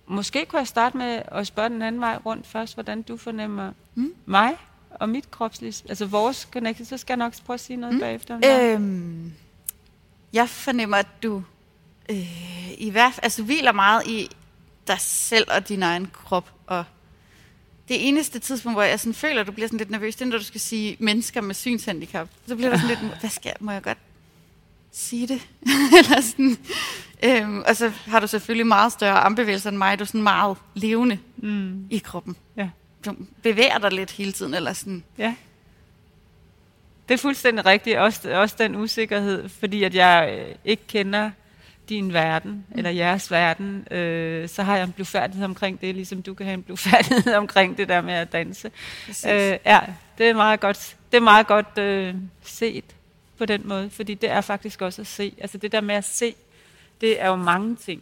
[0.08, 3.72] måske kunne jeg starte med at spørge den anden vej rundt først, hvordan du fornemmer
[3.96, 4.14] mm.
[4.26, 4.54] mig
[5.00, 8.00] og mit kropsliv, altså vores connection, så skal jeg nok prøve at sige noget mm.
[8.02, 8.36] bagefter.
[8.36, 8.42] om.
[8.46, 9.34] Øhm,
[10.34, 11.44] jeg fornemmer, at du
[12.10, 14.30] øh, i hvert fald altså, hviler meget i
[14.88, 16.52] dig selv og din egen krop.
[16.68, 16.84] Og
[17.88, 20.30] det eneste tidspunkt, hvor jeg sådan føler, at du bliver sådan lidt nervøs, det er,
[20.30, 22.28] når du skal sige mennesker med synshandicap.
[22.48, 23.98] Så bliver du sådan lidt, hvad skal jeg, må jeg godt
[24.92, 25.48] sige det?
[26.00, 26.58] Eller sådan.
[27.24, 30.00] Øhm, og så har du selvfølgelig meget større armbevægelser end mig.
[30.00, 31.88] Du er sådan meget levende Mm.
[31.90, 32.36] i kroppen.
[32.58, 32.70] Ja.
[33.08, 35.04] Du bevæger dig lidt hele tiden, eller sådan.
[35.18, 35.36] Ja.
[37.08, 37.98] Det er fuldstændig rigtigt.
[37.98, 41.32] Også, også den usikkerhed, fordi at jeg øh, ikke kender
[41.90, 42.78] din verden, mm.
[42.78, 46.54] eller jeres verden, øh, så har jeg en blufærdighed omkring det, ligesom du kan have
[46.54, 48.72] en blufærdighed omkring det der med at danse.
[49.06, 49.26] Præcis.
[49.26, 49.80] Øh, ja,
[50.18, 52.86] det er meget godt, det er meget godt øh, set
[53.38, 55.34] på den måde, fordi det er faktisk også at se.
[55.42, 56.36] Altså det der med at se,
[57.02, 58.02] det er jo mange ting.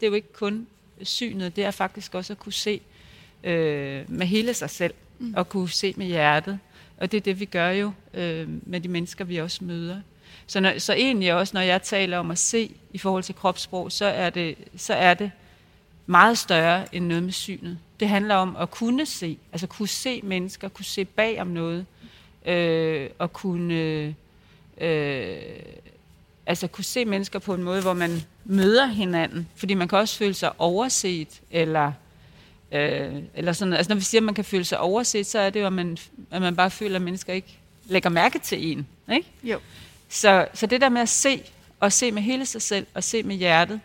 [0.00, 0.66] Det er jo ikke kun
[1.02, 2.80] synet, det er faktisk også at kunne se
[3.44, 5.34] øh, med hele sig selv, mm.
[5.36, 6.58] og kunne se med hjertet.
[6.98, 10.00] Og det er det, vi gør jo øh, med de mennesker, vi også møder.
[10.46, 13.92] Så, når, så egentlig også, når jeg taler om at se i forhold til kropssprog,
[13.92, 15.30] så er det, så er det
[16.06, 17.78] meget større end noget med synet.
[18.00, 21.86] Det handler om at kunne se, altså kunne se mennesker, kunne se bag om noget,
[22.46, 23.74] øh, og kunne,
[24.80, 25.42] øh,
[26.46, 29.48] altså kunne se mennesker på en måde, hvor man møder hinanden.
[29.56, 31.92] Fordi man kan også føle sig overset, eller,
[32.72, 33.74] øh, eller sådan.
[33.74, 35.72] Altså når vi siger, at man kan føle sig overset, så er det jo, at
[35.72, 35.98] man,
[36.30, 38.86] at man bare føler, at mennesker ikke lægger mærke til en.
[39.12, 39.28] Ikke?
[39.42, 39.58] Jo.
[40.08, 41.42] Så, så det der med at se,
[41.80, 43.80] og se med hele sig selv, og se med hjertet,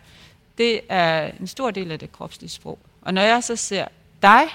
[0.58, 2.78] det er en stor del af det kropslige sprog.
[3.02, 3.86] Og når jeg så ser
[4.22, 4.48] dig,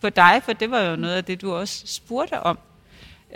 [0.00, 2.58] på dig, for det var jo noget af det, du også spurgte om,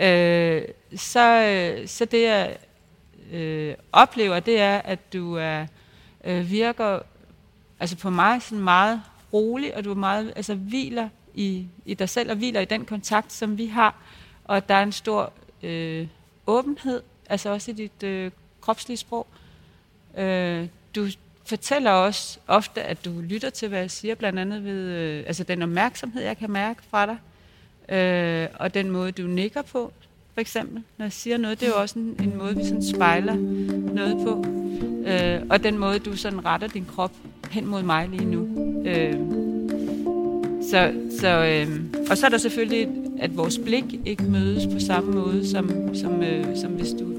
[0.01, 0.61] øh,
[0.95, 2.57] så, så det jeg
[3.31, 5.65] øh, oplever, det er, at du er,
[6.23, 6.99] øh, virker
[7.79, 9.01] altså på mig sådan meget
[9.33, 12.85] rolig, og du er meget, altså hviler i, i dig selv, og hviler i den
[12.85, 14.01] kontakt, som vi har,
[14.43, 16.07] og at der er en stor øh,
[16.47, 19.27] åbenhed, altså også i dit øh, kropslige sprog.
[20.17, 21.07] Øh, du
[21.45, 25.43] fortæller også ofte, at du lytter til, hvad jeg siger, blandt andet ved øh, altså
[25.43, 27.17] den opmærksomhed, jeg kan mærke fra dig,
[27.95, 29.93] øh, og den måde, du nikker på,
[30.33, 31.59] for eksempel, når jeg siger noget.
[31.59, 33.35] Det er jo også en, en måde, vi sådan spejler
[33.93, 34.45] noget på.
[35.09, 37.11] Øh, og den måde, du sådan retter din krop
[37.51, 38.66] hen mod mig lige nu.
[38.87, 39.13] Øh,
[40.69, 41.67] så, så, øh,
[42.09, 42.87] og så er der selvfølgelig,
[43.19, 47.13] at vores blik ikke mødes på samme måde, som, som, øh, som hvis du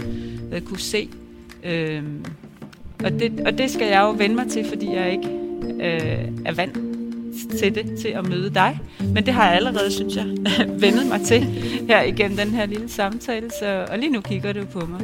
[0.53, 1.09] øh, kunne se.
[1.65, 2.03] Øh,
[3.05, 5.29] og, det, og det skal jeg jo vende mig til, fordi jeg ikke
[5.65, 6.79] øh, er vant
[7.59, 8.81] til det, til at møde dig.
[9.15, 10.27] Men det har jeg allerede, synes jeg,
[10.83, 11.41] vendet mig til
[11.89, 13.51] her igennem den her lille samtale.
[13.61, 15.01] Så, og lige nu kigger du på mig.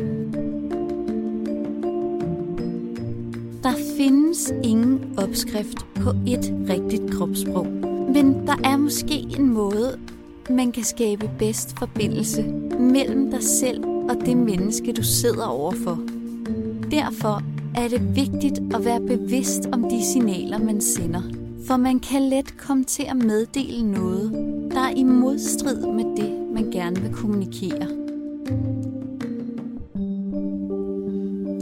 [3.64, 7.66] Der findes ingen opskrift på et rigtigt kropssprog.
[8.14, 9.98] Men der er måske en måde,
[10.50, 12.42] man kan skabe bedst forbindelse
[12.81, 15.98] mellem dig selv og det menneske, du sidder overfor.
[16.90, 17.42] Derfor
[17.77, 21.22] er det vigtigt at være bevidst om de signaler, man sender.
[21.66, 24.33] For man kan let komme til at meddele noget,
[24.70, 27.88] der er i modstrid med det, man gerne vil kommunikere.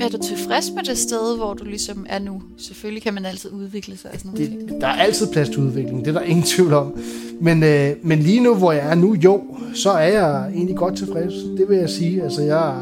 [0.02, 2.42] Er du tilfreds med det sted, hvor du ligesom er nu?
[2.58, 4.68] Selvfølgelig kan man altid udvikle sig og sådan noget.
[4.68, 6.98] det, der er altid plads til udvikling, det er der ingen tvivl om.
[7.40, 9.42] Men, øh, men lige nu, hvor jeg er nu, jo,
[9.74, 11.34] så er jeg egentlig godt tilfreds.
[11.34, 12.22] Det vil jeg sige.
[12.22, 12.74] Altså, jeg,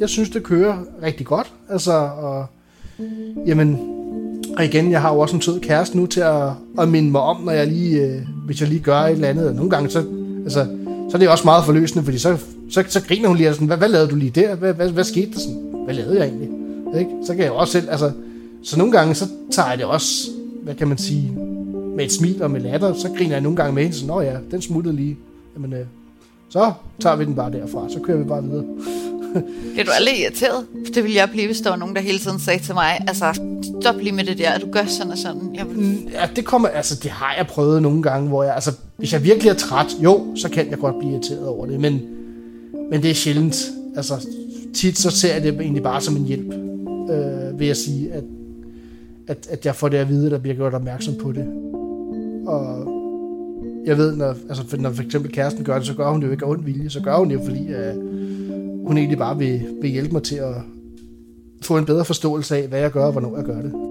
[0.00, 1.52] jeg synes, det kører rigtig godt.
[1.70, 2.46] Altså, og,
[3.46, 3.78] jamen,
[4.56, 7.20] og igen, jeg har jo også en sød kæreste nu til at, at minde mig
[7.20, 9.48] om, når jeg lige, øh, hvis jeg lige gør et eller andet.
[9.48, 10.04] Og nogle gange, så,
[10.44, 10.66] altså,
[11.10, 12.36] så er det også meget forløsende, fordi så,
[12.70, 14.54] så, så griner hun lige og sådan, hvad, hvad lavede du lige der?
[14.54, 15.68] Hvad, hvad, hvad skete der sådan?
[15.84, 16.57] Hvad lavede jeg egentlig?
[16.98, 17.10] Ikke?
[17.26, 18.12] Så kan jeg også selv, altså,
[18.62, 20.30] så nogle gange, så tager jeg det også,
[20.62, 21.32] hvad kan man sige,
[21.96, 24.20] med et smil og med latter, så griner jeg nogle gange med hende, så nå
[24.20, 25.16] ja, den smuttede lige.
[25.54, 25.86] Jamen, øh,
[26.48, 28.64] så tager vi den bare derfra, så kører vi bare videre.
[29.72, 30.66] Bliver du aldrig irriteret?
[30.94, 33.40] Det ville jeg blive, hvis der var nogen, der hele tiden sagde til mig, altså,
[33.80, 35.54] stop lige med det der, du gør sådan og sådan.
[35.54, 35.78] Jeg vil...
[35.78, 39.12] Mm, Ja, det kommer, altså det har jeg prøvet nogle gange, hvor jeg, altså hvis
[39.12, 42.00] jeg virkelig er træt, jo, så kan jeg godt blive irriteret over det, men,
[42.90, 43.70] men det er sjældent.
[43.96, 44.26] Altså
[44.74, 46.54] tit så ser jeg det egentlig bare som en hjælp,
[47.10, 48.24] øh, vil jeg sige, at,
[49.26, 51.46] at, at jeg får det at vide, at der bliver gjort opmærksom på det.
[52.46, 52.94] Og
[53.86, 56.26] jeg ved, når, altså, for når for eksempel kæresten gør det, så gør hun det
[56.26, 57.94] jo ikke af ond vilje, så gør hun det jo, fordi øh,
[58.86, 60.54] hun egentlig bare vil, vil hjælpe mig til at
[61.62, 63.87] få en bedre forståelse af, hvad jeg gør og hvornår jeg gør det.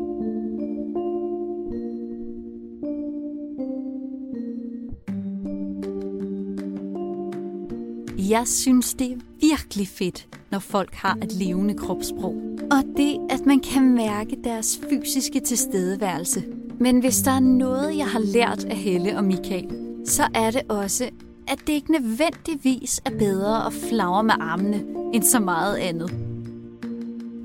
[8.30, 12.36] Jeg synes, det er virkelig fedt, når folk har et levende kropssprog.
[12.72, 16.44] Og det, at man kan mærke deres fysiske tilstedeværelse.
[16.80, 19.68] Men hvis der er noget, jeg har lært af Helle og Michael,
[20.06, 21.10] så er det også,
[21.48, 26.14] at det ikke nødvendigvis er bedre at flagre med armene end så meget andet.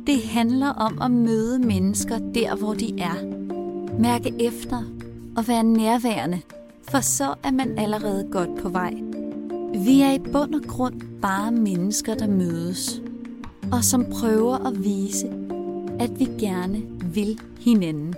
[0.06, 3.14] Det handler om at møde mennesker der, hvor de er.
[3.98, 4.82] Mærke efter
[5.36, 6.40] og være nærværende,
[6.90, 8.94] for så er man allerede godt på vej.
[9.74, 13.02] Vi er i bund og grund bare mennesker, der mødes,
[13.72, 15.26] og som prøver at vise,
[16.00, 16.82] at vi gerne
[17.14, 18.14] vil hinanden.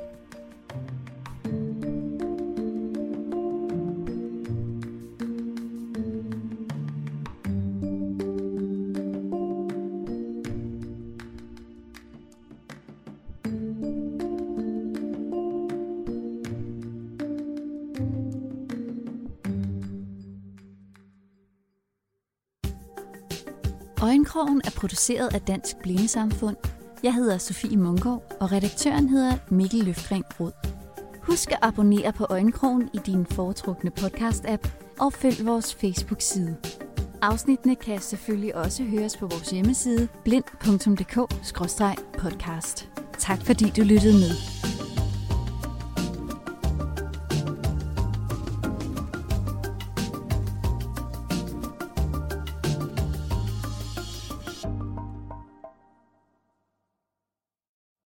[24.44, 26.56] Øjenkrogen er produceret af Dansk Blindesamfund.
[27.02, 30.52] Jeg hedder Sofie Munkov, og redaktøren hedder Mikkel Løftring Rod.
[31.22, 34.68] Husk at abonnere på Øjenkrogen i din foretrukne podcast-app,
[35.00, 36.56] og følg vores Facebook-side.
[37.22, 42.88] Afsnittene kan selvfølgelig også høres på vores hjemmeside blind.dk-podcast.
[43.18, 44.30] Tak fordi du lyttede med.